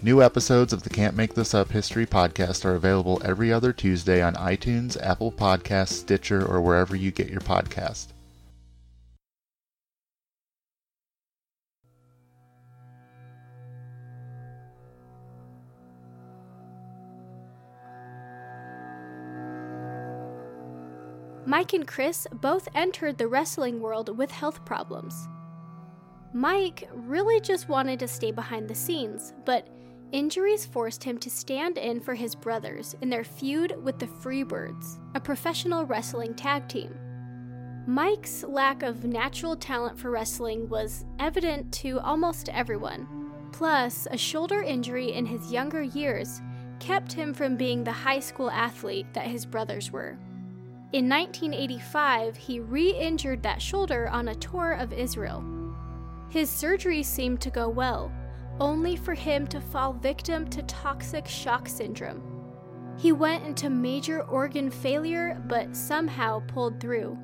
New 0.00 0.22
episodes 0.22 0.72
of 0.72 0.84
the 0.84 0.90
Can't 0.90 1.16
Make 1.16 1.34
This 1.34 1.54
Up 1.54 1.72
History 1.72 2.06
podcast 2.06 2.64
are 2.64 2.76
available 2.76 3.20
every 3.24 3.52
other 3.52 3.72
Tuesday 3.72 4.22
on 4.22 4.34
iTunes, 4.34 4.96
Apple 5.02 5.32
Podcasts, 5.32 5.94
Stitcher, 5.94 6.46
or 6.46 6.60
wherever 6.60 6.94
you 6.94 7.10
get 7.10 7.30
your 7.30 7.40
podcast. 7.40 8.08
Mike 21.48 21.72
and 21.72 21.88
Chris 21.88 22.26
both 22.30 22.68
entered 22.74 23.16
the 23.16 23.26
wrestling 23.26 23.80
world 23.80 24.18
with 24.18 24.30
health 24.30 24.62
problems. 24.66 25.26
Mike 26.34 26.86
really 26.92 27.40
just 27.40 27.70
wanted 27.70 27.98
to 27.98 28.06
stay 28.06 28.30
behind 28.30 28.68
the 28.68 28.74
scenes, 28.74 29.32
but 29.46 29.66
injuries 30.12 30.66
forced 30.66 31.02
him 31.02 31.16
to 31.16 31.30
stand 31.30 31.78
in 31.78 32.00
for 32.00 32.14
his 32.14 32.34
brothers 32.34 32.94
in 33.00 33.08
their 33.08 33.24
feud 33.24 33.82
with 33.82 33.98
the 33.98 34.06
Freebirds, 34.06 34.98
a 35.14 35.20
professional 35.20 35.86
wrestling 35.86 36.34
tag 36.34 36.68
team. 36.68 36.94
Mike's 37.86 38.44
lack 38.44 38.82
of 38.82 39.06
natural 39.06 39.56
talent 39.56 39.98
for 39.98 40.10
wrestling 40.10 40.68
was 40.68 41.06
evident 41.18 41.72
to 41.72 41.98
almost 42.00 42.50
everyone. 42.50 43.08
Plus, 43.52 44.06
a 44.10 44.18
shoulder 44.18 44.60
injury 44.60 45.14
in 45.14 45.24
his 45.24 45.50
younger 45.50 45.80
years 45.80 46.42
kept 46.78 47.10
him 47.10 47.32
from 47.32 47.56
being 47.56 47.82
the 47.82 47.90
high 47.90 48.20
school 48.20 48.50
athlete 48.50 49.06
that 49.14 49.28
his 49.28 49.46
brothers 49.46 49.90
were. 49.90 50.18
In 50.90 51.06
1985, 51.06 52.36
he 52.38 52.60
re 52.60 52.96
injured 52.98 53.42
that 53.42 53.60
shoulder 53.60 54.08
on 54.08 54.28
a 54.28 54.34
tour 54.34 54.72
of 54.72 54.94
Israel. 54.94 55.44
His 56.30 56.48
surgery 56.48 57.02
seemed 57.02 57.42
to 57.42 57.50
go 57.50 57.68
well, 57.68 58.10
only 58.58 58.96
for 58.96 59.12
him 59.12 59.46
to 59.48 59.60
fall 59.60 59.92
victim 59.92 60.48
to 60.48 60.62
toxic 60.62 61.28
shock 61.28 61.68
syndrome. 61.68 62.22
He 62.96 63.12
went 63.12 63.44
into 63.44 63.68
major 63.68 64.22
organ 64.22 64.70
failure 64.70 65.38
but 65.46 65.76
somehow 65.76 66.40
pulled 66.48 66.80
through. 66.80 67.18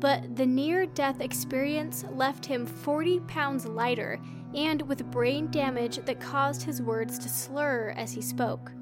But 0.00 0.36
the 0.36 0.46
near 0.46 0.86
death 0.86 1.20
experience 1.20 2.06
left 2.10 2.46
him 2.46 2.64
40 2.64 3.20
pounds 3.20 3.66
lighter 3.66 4.18
and 4.54 4.80
with 4.88 5.10
brain 5.10 5.50
damage 5.50 5.98
that 6.06 6.20
caused 6.20 6.62
his 6.62 6.80
words 6.80 7.18
to 7.18 7.28
slur 7.28 7.92
as 7.98 8.12
he 8.12 8.22
spoke. 8.22 8.72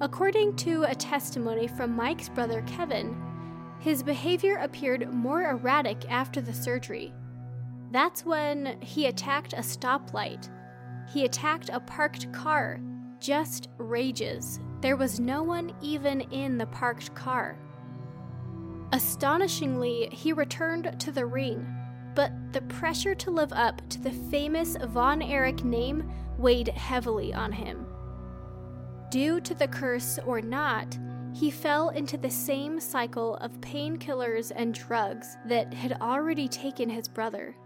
According 0.00 0.56
to 0.56 0.82
a 0.82 0.94
testimony 0.94 1.66
from 1.66 1.96
Mike's 1.96 2.28
brother 2.28 2.62
Kevin, 2.66 3.16
his 3.78 4.02
behavior 4.02 4.56
appeared 4.56 5.12
more 5.12 5.44
erratic 5.50 6.10
after 6.10 6.42
the 6.42 6.52
surgery. 6.52 7.14
That's 7.92 8.24
when 8.24 8.78
he 8.82 9.06
attacked 9.06 9.54
a 9.54 9.58
stoplight. 9.58 10.50
He 11.08 11.24
attacked 11.24 11.70
a 11.72 11.80
parked 11.80 12.30
car. 12.32 12.78
Just 13.20 13.68
rages. 13.78 14.60
There 14.82 14.96
was 14.96 15.18
no 15.18 15.42
one 15.42 15.72
even 15.80 16.20
in 16.20 16.58
the 16.58 16.66
parked 16.66 17.14
car. 17.14 17.58
Astonishingly, 18.92 20.10
he 20.12 20.34
returned 20.34 20.94
to 21.00 21.10
the 21.10 21.24
ring, 21.24 21.66
but 22.14 22.32
the 22.52 22.62
pressure 22.62 23.14
to 23.14 23.30
live 23.30 23.52
up 23.52 23.80
to 23.88 24.00
the 24.00 24.12
famous 24.12 24.76
Von 24.88 25.22
Erich 25.22 25.64
name 25.64 26.10
weighed 26.36 26.68
heavily 26.68 27.32
on 27.32 27.50
him. 27.50 27.85
Due 29.16 29.40
to 29.40 29.54
the 29.54 29.66
curse 29.66 30.18
or 30.26 30.42
not, 30.42 30.98
he 31.32 31.50
fell 31.50 31.88
into 31.88 32.18
the 32.18 32.28
same 32.28 32.78
cycle 32.78 33.36
of 33.36 33.62
painkillers 33.62 34.52
and 34.54 34.74
drugs 34.74 35.38
that 35.46 35.72
had 35.72 35.94
already 36.02 36.46
taken 36.46 36.90
his 36.90 37.08
brother. 37.08 37.56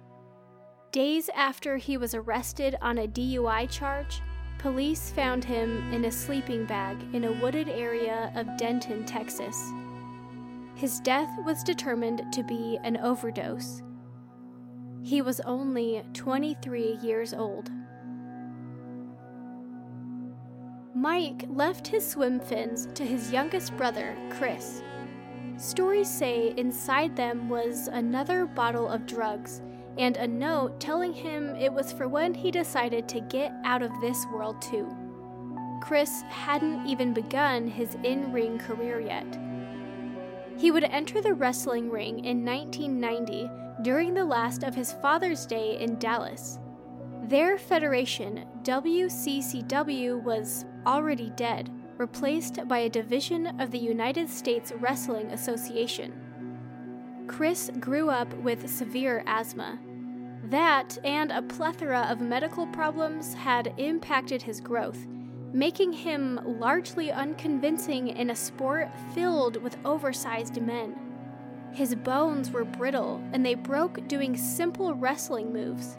Days 0.92 1.28
after 1.34 1.76
he 1.76 1.96
was 1.96 2.14
arrested 2.14 2.76
on 2.80 2.98
a 2.98 3.08
DUI 3.08 3.68
charge, 3.68 4.22
police 4.58 5.10
found 5.10 5.42
him 5.42 5.92
in 5.92 6.04
a 6.04 6.12
sleeping 6.12 6.66
bag 6.66 6.96
in 7.14 7.24
a 7.24 7.32
wooded 7.42 7.68
area 7.68 8.30
of 8.36 8.56
Denton, 8.56 9.04
Texas. 9.04 9.72
His 10.76 11.00
death 11.00 11.30
was 11.44 11.64
determined 11.64 12.32
to 12.32 12.44
be 12.44 12.78
an 12.84 12.96
overdose. 12.98 13.82
He 15.02 15.20
was 15.20 15.40
only 15.40 16.04
23 16.12 16.98
years 17.02 17.34
old. 17.34 17.72
Mike 20.94 21.44
left 21.48 21.86
his 21.86 22.06
swim 22.06 22.40
fins 22.40 22.88
to 22.94 23.04
his 23.04 23.30
youngest 23.30 23.76
brother, 23.76 24.16
Chris. 24.30 24.82
Stories 25.56 26.10
say 26.10 26.52
inside 26.56 27.14
them 27.14 27.48
was 27.48 27.88
another 27.88 28.46
bottle 28.46 28.88
of 28.88 29.06
drugs 29.06 29.62
and 29.98 30.16
a 30.16 30.26
note 30.26 30.80
telling 30.80 31.12
him 31.12 31.54
it 31.56 31.72
was 31.72 31.92
for 31.92 32.08
when 32.08 32.34
he 32.34 32.50
decided 32.50 33.08
to 33.08 33.20
get 33.20 33.52
out 33.64 33.82
of 33.82 34.00
this 34.00 34.26
world 34.32 34.60
too. 34.60 34.88
Chris 35.80 36.22
hadn't 36.28 36.86
even 36.86 37.12
begun 37.14 37.68
his 37.68 37.96
in 38.02 38.32
ring 38.32 38.58
career 38.58 39.00
yet. 39.00 39.38
He 40.56 40.70
would 40.70 40.84
enter 40.84 41.22
the 41.22 41.34
wrestling 41.34 41.88
ring 41.88 42.24
in 42.24 42.44
1990 42.44 43.48
during 43.82 44.12
the 44.12 44.24
last 44.24 44.64
of 44.64 44.74
his 44.74 44.92
Father's 44.94 45.46
Day 45.46 45.78
in 45.80 45.98
Dallas. 45.98 46.58
Their 47.24 47.58
federation, 47.58 48.44
WCCW, 48.62 50.22
was 50.22 50.64
already 50.86 51.30
dead, 51.36 51.70
replaced 51.98 52.66
by 52.66 52.78
a 52.78 52.88
division 52.88 53.60
of 53.60 53.70
the 53.70 53.78
United 53.78 54.28
States 54.28 54.72
Wrestling 54.80 55.26
Association. 55.32 56.12
Chris 57.26 57.70
grew 57.78 58.10
up 58.10 58.32
with 58.38 58.68
severe 58.68 59.22
asthma. 59.26 59.78
That 60.44 60.98
and 61.04 61.30
a 61.30 61.42
plethora 61.42 62.06
of 62.10 62.20
medical 62.20 62.66
problems 62.66 63.34
had 63.34 63.74
impacted 63.76 64.42
his 64.42 64.60
growth, 64.60 65.06
making 65.52 65.92
him 65.92 66.40
largely 66.44 67.12
unconvincing 67.12 68.08
in 68.08 68.30
a 68.30 68.36
sport 68.36 68.88
filled 69.14 69.62
with 69.62 69.76
oversized 69.84 70.60
men. 70.60 70.96
His 71.72 71.94
bones 71.94 72.50
were 72.50 72.64
brittle 72.64 73.22
and 73.32 73.46
they 73.46 73.54
broke 73.54 74.08
doing 74.08 74.36
simple 74.36 74.94
wrestling 74.94 75.52
moves. 75.52 75.96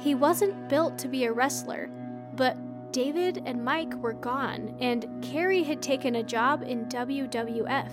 He 0.00 0.14
wasn't 0.14 0.68
built 0.68 0.98
to 0.98 1.08
be 1.08 1.24
a 1.24 1.32
wrestler, 1.32 1.88
but 2.34 2.56
David 2.90 3.42
and 3.44 3.64
Mike 3.64 3.94
were 3.96 4.14
gone, 4.14 4.74
and 4.80 5.06
Kerry 5.22 5.62
had 5.62 5.82
taken 5.82 6.16
a 6.16 6.22
job 6.22 6.62
in 6.62 6.86
WWF. 6.86 7.90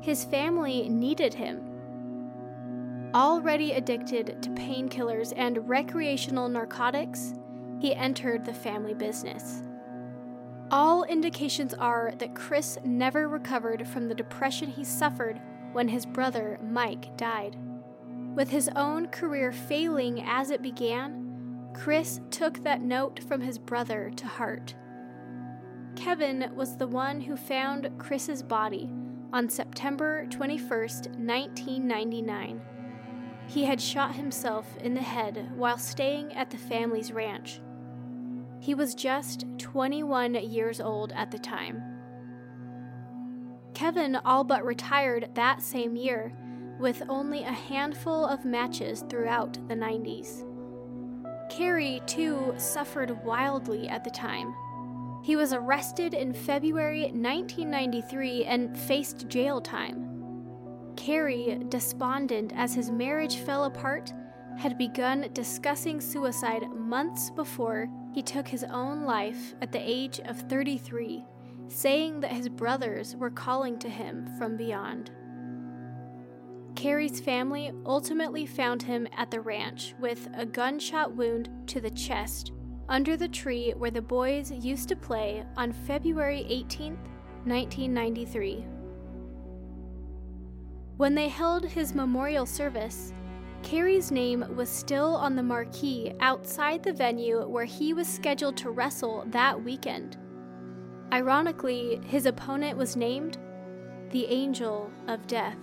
His 0.00 0.24
family 0.24 0.88
needed 0.88 1.34
him. 1.34 1.62
Already 3.14 3.72
addicted 3.72 4.42
to 4.42 4.50
painkillers 4.50 5.32
and 5.36 5.68
recreational 5.68 6.48
narcotics, 6.48 7.34
he 7.78 7.94
entered 7.94 8.44
the 8.44 8.54
family 8.54 8.94
business. 8.94 9.62
All 10.70 11.04
indications 11.04 11.74
are 11.74 12.14
that 12.16 12.34
Chris 12.34 12.78
never 12.82 13.28
recovered 13.28 13.86
from 13.86 14.08
the 14.08 14.14
depression 14.14 14.70
he 14.70 14.84
suffered 14.84 15.40
when 15.72 15.88
his 15.88 16.06
brother 16.06 16.58
Mike 16.62 17.14
died. 17.18 17.56
With 18.34 18.48
his 18.48 18.70
own 18.74 19.08
career 19.08 19.52
failing 19.52 20.22
as 20.22 20.50
it 20.50 20.62
began, 20.62 21.21
Chris 21.74 22.20
took 22.30 22.62
that 22.62 22.82
note 22.82 23.20
from 23.24 23.40
his 23.40 23.58
brother 23.58 24.10
to 24.16 24.26
heart. 24.26 24.74
Kevin 25.96 26.50
was 26.54 26.76
the 26.76 26.86
one 26.86 27.20
who 27.20 27.36
found 27.36 27.90
Chris's 27.98 28.42
body 28.42 28.90
on 29.32 29.48
September 29.48 30.26
21, 30.30 30.68
1999. 30.68 32.60
He 33.46 33.64
had 33.64 33.80
shot 33.80 34.14
himself 34.14 34.76
in 34.78 34.94
the 34.94 35.02
head 35.02 35.50
while 35.56 35.78
staying 35.78 36.32
at 36.34 36.50
the 36.50 36.56
family's 36.56 37.12
ranch. 37.12 37.60
He 38.60 38.74
was 38.74 38.94
just 38.94 39.44
21 39.58 40.34
years 40.34 40.80
old 40.80 41.12
at 41.12 41.30
the 41.30 41.38
time. 41.38 41.82
Kevin 43.74 44.16
all 44.16 44.44
but 44.44 44.64
retired 44.64 45.30
that 45.34 45.62
same 45.62 45.96
year, 45.96 46.32
with 46.78 47.02
only 47.08 47.42
a 47.42 47.52
handful 47.52 48.26
of 48.26 48.44
matches 48.44 49.04
throughout 49.08 49.54
the 49.68 49.74
90s. 49.74 50.44
Kerry, 51.52 52.00
too, 52.06 52.54
suffered 52.56 53.22
wildly 53.24 53.86
at 53.86 54.04
the 54.04 54.10
time. 54.10 54.54
He 55.22 55.36
was 55.36 55.52
arrested 55.52 56.14
in 56.14 56.32
February 56.32 57.02
1993 57.02 58.46
and 58.46 58.76
faced 58.76 59.28
jail 59.28 59.60
time. 59.60 60.08
Kerry, 60.96 61.60
despondent 61.68 62.54
as 62.56 62.74
his 62.74 62.90
marriage 62.90 63.36
fell 63.36 63.64
apart, 63.64 64.14
had 64.56 64.78
begun 64.78 65.28
discussing 65.34 66.00
suicide 66.00 66.70
months 66.70 67.28
before 67.28 67.86
he 68.14 68.22
took 68.22 68.48
his 68.48 68.64
own 68.64 69.04
life 69.04 69.54
at 69.60 69.72
the 69.72 69.78
age 69.78 70.20
of 70.24 70.40
33, 70.48 71.22
saying 71.68 72.20
that 72.20 72.32
his 72.32 72.48
brothers 72.48 73.14
were 73.14 73.30
calling 73.30 73.78
to 73.78 73.90
him 73.90 74.26
from 74.38 74.56
beyond. 74.56 75.10
Kerry's 76.74 77.20
family 77.20 77.72
ultimately 77.86 78.46
found 78.46 78.82
him 78.82 79.06
at 79.16 79.30
the 79.30 79.40
ranch 79.40 79.94
with 80.00 80.28
a 80.34 80.46
gunshot 80.46 81.14
wound 81.14 81.50
to 81.68 81.80
the 81.80 81.90
chest 81.90 82.52
under 82.88 83.16
the 83.16 83.28
tree 83.28 83.72
where 83.76 83.90
the 83.90 84.02
boys 84.02 84.50
used 84.50 84.88
to 84.88 84.96
play 84.96 85.44
on 85.56 85.72
February 85.72 86.44
18, 86.48 86.94
1993. 87.44 88.66
When 90.96 91.14
they 91.14 91.28
held 91.28 91.64
his 91.64 91.94
memorial 91.94 92.46
service, 92.46 93.12
Kerry's 93.62 94.10
name 94.10 94.44
was 94.56 94.68
still 94.68 95.16
on 95.16 95.36
the 95.36 95.42
marquee 95.42 96.12
outside 96.20 96.82
the 96.82 96.92
venue 96.92 97.46
where 97.46 97.64
he 97.64 97.94
was 97.94 98.08
scheduled 98.08 98.56
to 98.58 98.70
wrestle 98.70 99.24
that 99.28 99.62
weekend. 99.62 100.16
Ironically, 101.12 102.00
his 102.06 102.26
opponent 102.26 102.76
was 102.76 102.96
named 102.96 103.38
the 104.10 104.26
Angel 104.26 104.90
of 105.06 105.26
Death. 105.26 105.56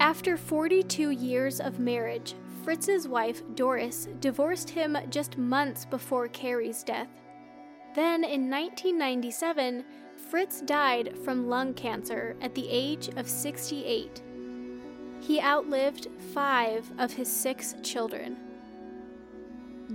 After 0.00 0.36
42 0.36 1.10
years 1.10 1.60
of 1.60 1.80
marriage, 1.80 2.34
Fritz's 2.62 3.08
wife, 3.08 3.42
Doris, 3.56 4.06
divorced 4.20 4.70
him 4.70 4.96
just 5.10 5.36
months 5.36 5.84
before 5.84 6.28
Kerry's 6.28 6.84
death. 6.84 7.08
Then, 7.96 8.22
in 8.22 8.48
1997, 8.48 9.84
Fritz 10.30 10.60
died 10.60 11.18
from 11.24 11.48
lung 11.48 11.74
cancer 11.74 12.36
at 12.40 12.54
the 12.54 12.68
age 12.70 13.08
of 13.16 13.28
68. 13.28 14.22
He 15.20 15.40
outlived 15.40 16.06
five 16.32 16.88
of 16.98 17.12
his 17.12 17.30
six 17.30 17.74
children. 17.82 18.36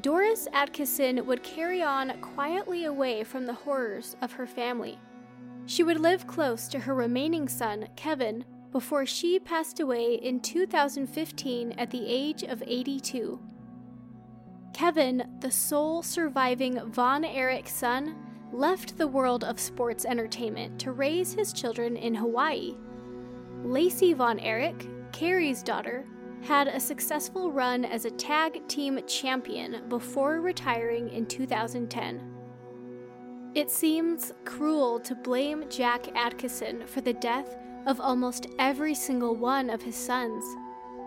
Doris 0.02 0.50
Atkinson 0.52 1.26
would 1.26 1.44
carry 1.44 1.82
on 1.82 2.20
quietly 2.20 2.86
away 2.86 3.24
from 3.24 3.46
the 3.46 3.54
horrors 3.54 4.18
of 4.22 4.34
her 4.34 4.48
family. 4.48 5.00
She 5.66 5.84
would 5.84 6.00
live 6.00 6.28
close 6.28 6.68
to 6.70 6.80
her 6.80 6.94
remaining 6.94 7.48
son, 7.48 7.88
Kevin, 7.96 8.44
before 8.74 9.06
she 9.06 9.40
passed 9.40 9.80
away 9.80 10.16
in 10.16 10.40
2015 10.40 11.74
at 11.74 11.92
the 11.92 12.06
age 12.08 12.42
of 12.42 12.64
82. 12.66 13.40
Kevin, 14.74 15.24
the 15.42 15.52
sole 15.52 16.02
surviving 16.02 16.82
Von 16.92 17.24
Erich 17.24 17.70
son, 17.70 18.16
left 18.52 18.98
the 18.98 19.08
world 19.08 19.44
of 19.44 19.60
sports 19.60 20.06
entertainment 20.06 20.80
to 20.80 20.92
raise 20.92 21.34
his 21.34 21.54
children 21.54 21.96
in 21.96 22.16
Hawaii. 22.16 22.76
Lacey 23.64 24.14
Von 24.14 24.40
Erich, 24.40 24.88
Kerry's 25.12 25.62
daughter, 25.62 26.06
had 26.42 26.68
a 26.68 26.80
successful 26.80 27.52
run 27.52 27.86
as 27.86 28.06
a 28.06 28.12
tag 28.12 28.68
team 28.68 29.00
champion 29.08 29.88
before 29.88 30.42
retiring 30.42 31.10
in 31.10 31.28
2010. 31.28 32.22
It 33.54 33.70
seems 33.70 34.34
cruel 34.46 35.00
to 35.02 35.14
blame 35.14 35.66
Jack 35.70 36.08
Atkinson 36.18 36.88
for 36.88 37.02
the 37.02 37.14
death 37.14 37.56
of 37.86 38.00
almost 38.00 38.48
every 38.60 38.96
single 38.96 39.36
one 39.36 39.70
of 39.70 39.82
his 39.82 39.96
sons, 39.96 40.44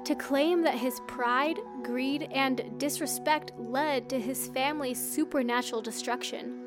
to 0.05 0.15
claim 0.15 0.63
that 0.63 0.79
his 0.79 1.01
pride, 1.07 1.59
greed, 1.83 2.29
and 2.33 2.79
disrespect 2.79 3.53
led 3.59 4.09
to 4.09 4.21
his 4.21 4.49
family's 4.49 4.99
supernatural 4.99 5.83
destruction. 5.83 6.63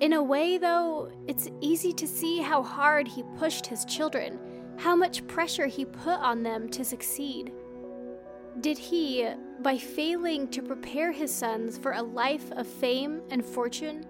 In 0.00 0.12
a 0.12 0.22
way, 0.22 0.58
though, 0.58 1.10
it's 1.26 1.48
easy 1.60 1.92
to 1.94 2.06
see 2.06 2.40
how 2.40 2.62
hard 2.62 3.08
he 3.08 3.24
pushed 3.38 3.66
his 3.66 3.84
children, 3.84 4.38
how 4.76 4.94
much 4.94 5.26
pressure 5.26 5.66
he 5.66 5.84
put 5.86 6.20
on 6.20 6.42
them 6.42 6.68
to 6.68 6.84
succeed. 6.84 7.52
Did 8.60 8.78
he, 8.78 9.28
by 9.60 9.78
failing 9.78 10.48
to 10.48 10.62
prepare 10.62 11.12
his 11.12 11.32
sons 11.34 11.78
for 11.78 11.92
a 11.92 12.02
life 12.02 12.52
of 12.52 12.66
fame 12.66 13.22
and 13.30 13.44
fortune, 13.44 14.06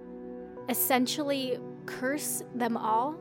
essentially 0.69 1.59
curse 1.87 2.43
them 2.55 2.77
all? 2.77 3.17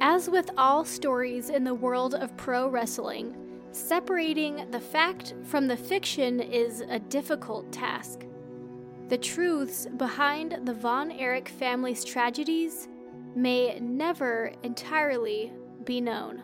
As 0.00 0.30
with 0.30 0.50
all 0.56 0.84
stories 0.84 1.50
in 1.50 1.64
the 1.64 1.74
world 1.74 2.14
of 2.14 2.36
pro 2.36 2.68
wrestling, 2.68 3.36
separating 3.72 4.70
the 4.70 4.80
fact 4.80 5.34
from 5.42 5.66
the 5.66 5.76
fiction 5.76 6.38
is 6.38 6.82
a 6.82 7.00
difficult 7.00 7.72
task. 7.72 8.24
The 9.08 9.18
truths 9.18 9.86
behind 9.96 10.60
the 10.66 10.74
Von 10.74 11.10
Erich 11.10 11.48
family's 11.48 12.04
tragedies 12.04 12.86
may 13.34 13.78
never 13.80 14.52
entirely 14.62 15.52
be 15.84 16.00
known. 16.00 16.42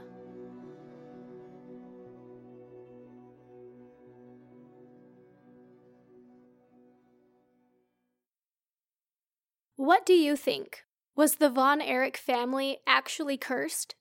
What 9.76 10.04
do 10.06 10.14
you 10.14 10.34
think? 10.34 10.83
Was 11.16 11.36
the 11.36 11.48
Von 11.48 11.80
Erich 11.80 12.16
family 12.16 12.78
actually 12.88 13.36
cursed? 13.36 13.94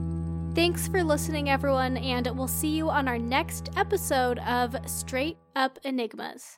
Thanks 0.53 0.85
for 0.85 1.01
listening, 1.01 1.49
everyone, 1.49 1.95
and 1.95 2.27
we'll 2.37 2.45
see 2.45 2.75
you 2.75 2.89
on 2.89 3.07
our 3.07 3.17
next 3.17 3.69
episode 3.77 4.37
of 4.39 4.75
Straight 4.85 5.37
Up 5.55 5.79
Enigmas. 5.85 6.57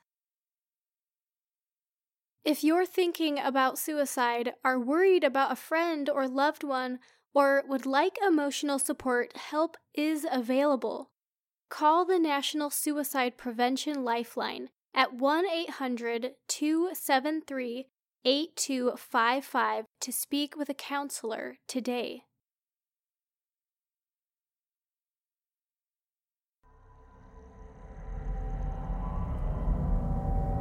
If 2.44 2.64
you're 2.64 2.88
thinking 2.88 3.38
about 3.38 3.78
suicide, 3.78 4.54
are 4.66 4.80
worried 4.80 5.24
about 5.24 5.52
a 5.52 5.56
friend 5.56 6.10
or 6.10 6.28
loved 6.28 6.64
one, 6.64 7.02
or 7.36 7.64
would 7.68 7.86
like 7.86 8.18
emotional 8.26 8.80
support, 8.80 9.38
help 9.38 9.78
is 9.94 10.26
available. 10.30 11.12
Call 11.70 12.04
the 12.04 12.18
National 12.18 12.72
Suicide 12.72 13.38
Prevention 13.38 14.04
Lifeline 14.04 14.70
at 14.96 15.14
1 15.14 15.46
800 15.48 16.32
273 16.48 17.86
8255 18.26 19.86
to 20.02 20.12
speak 20.12 20.58
with 20.58 20.70
a 20.70 20.74
counselor 20.74 21.60
today. 21.68 22.24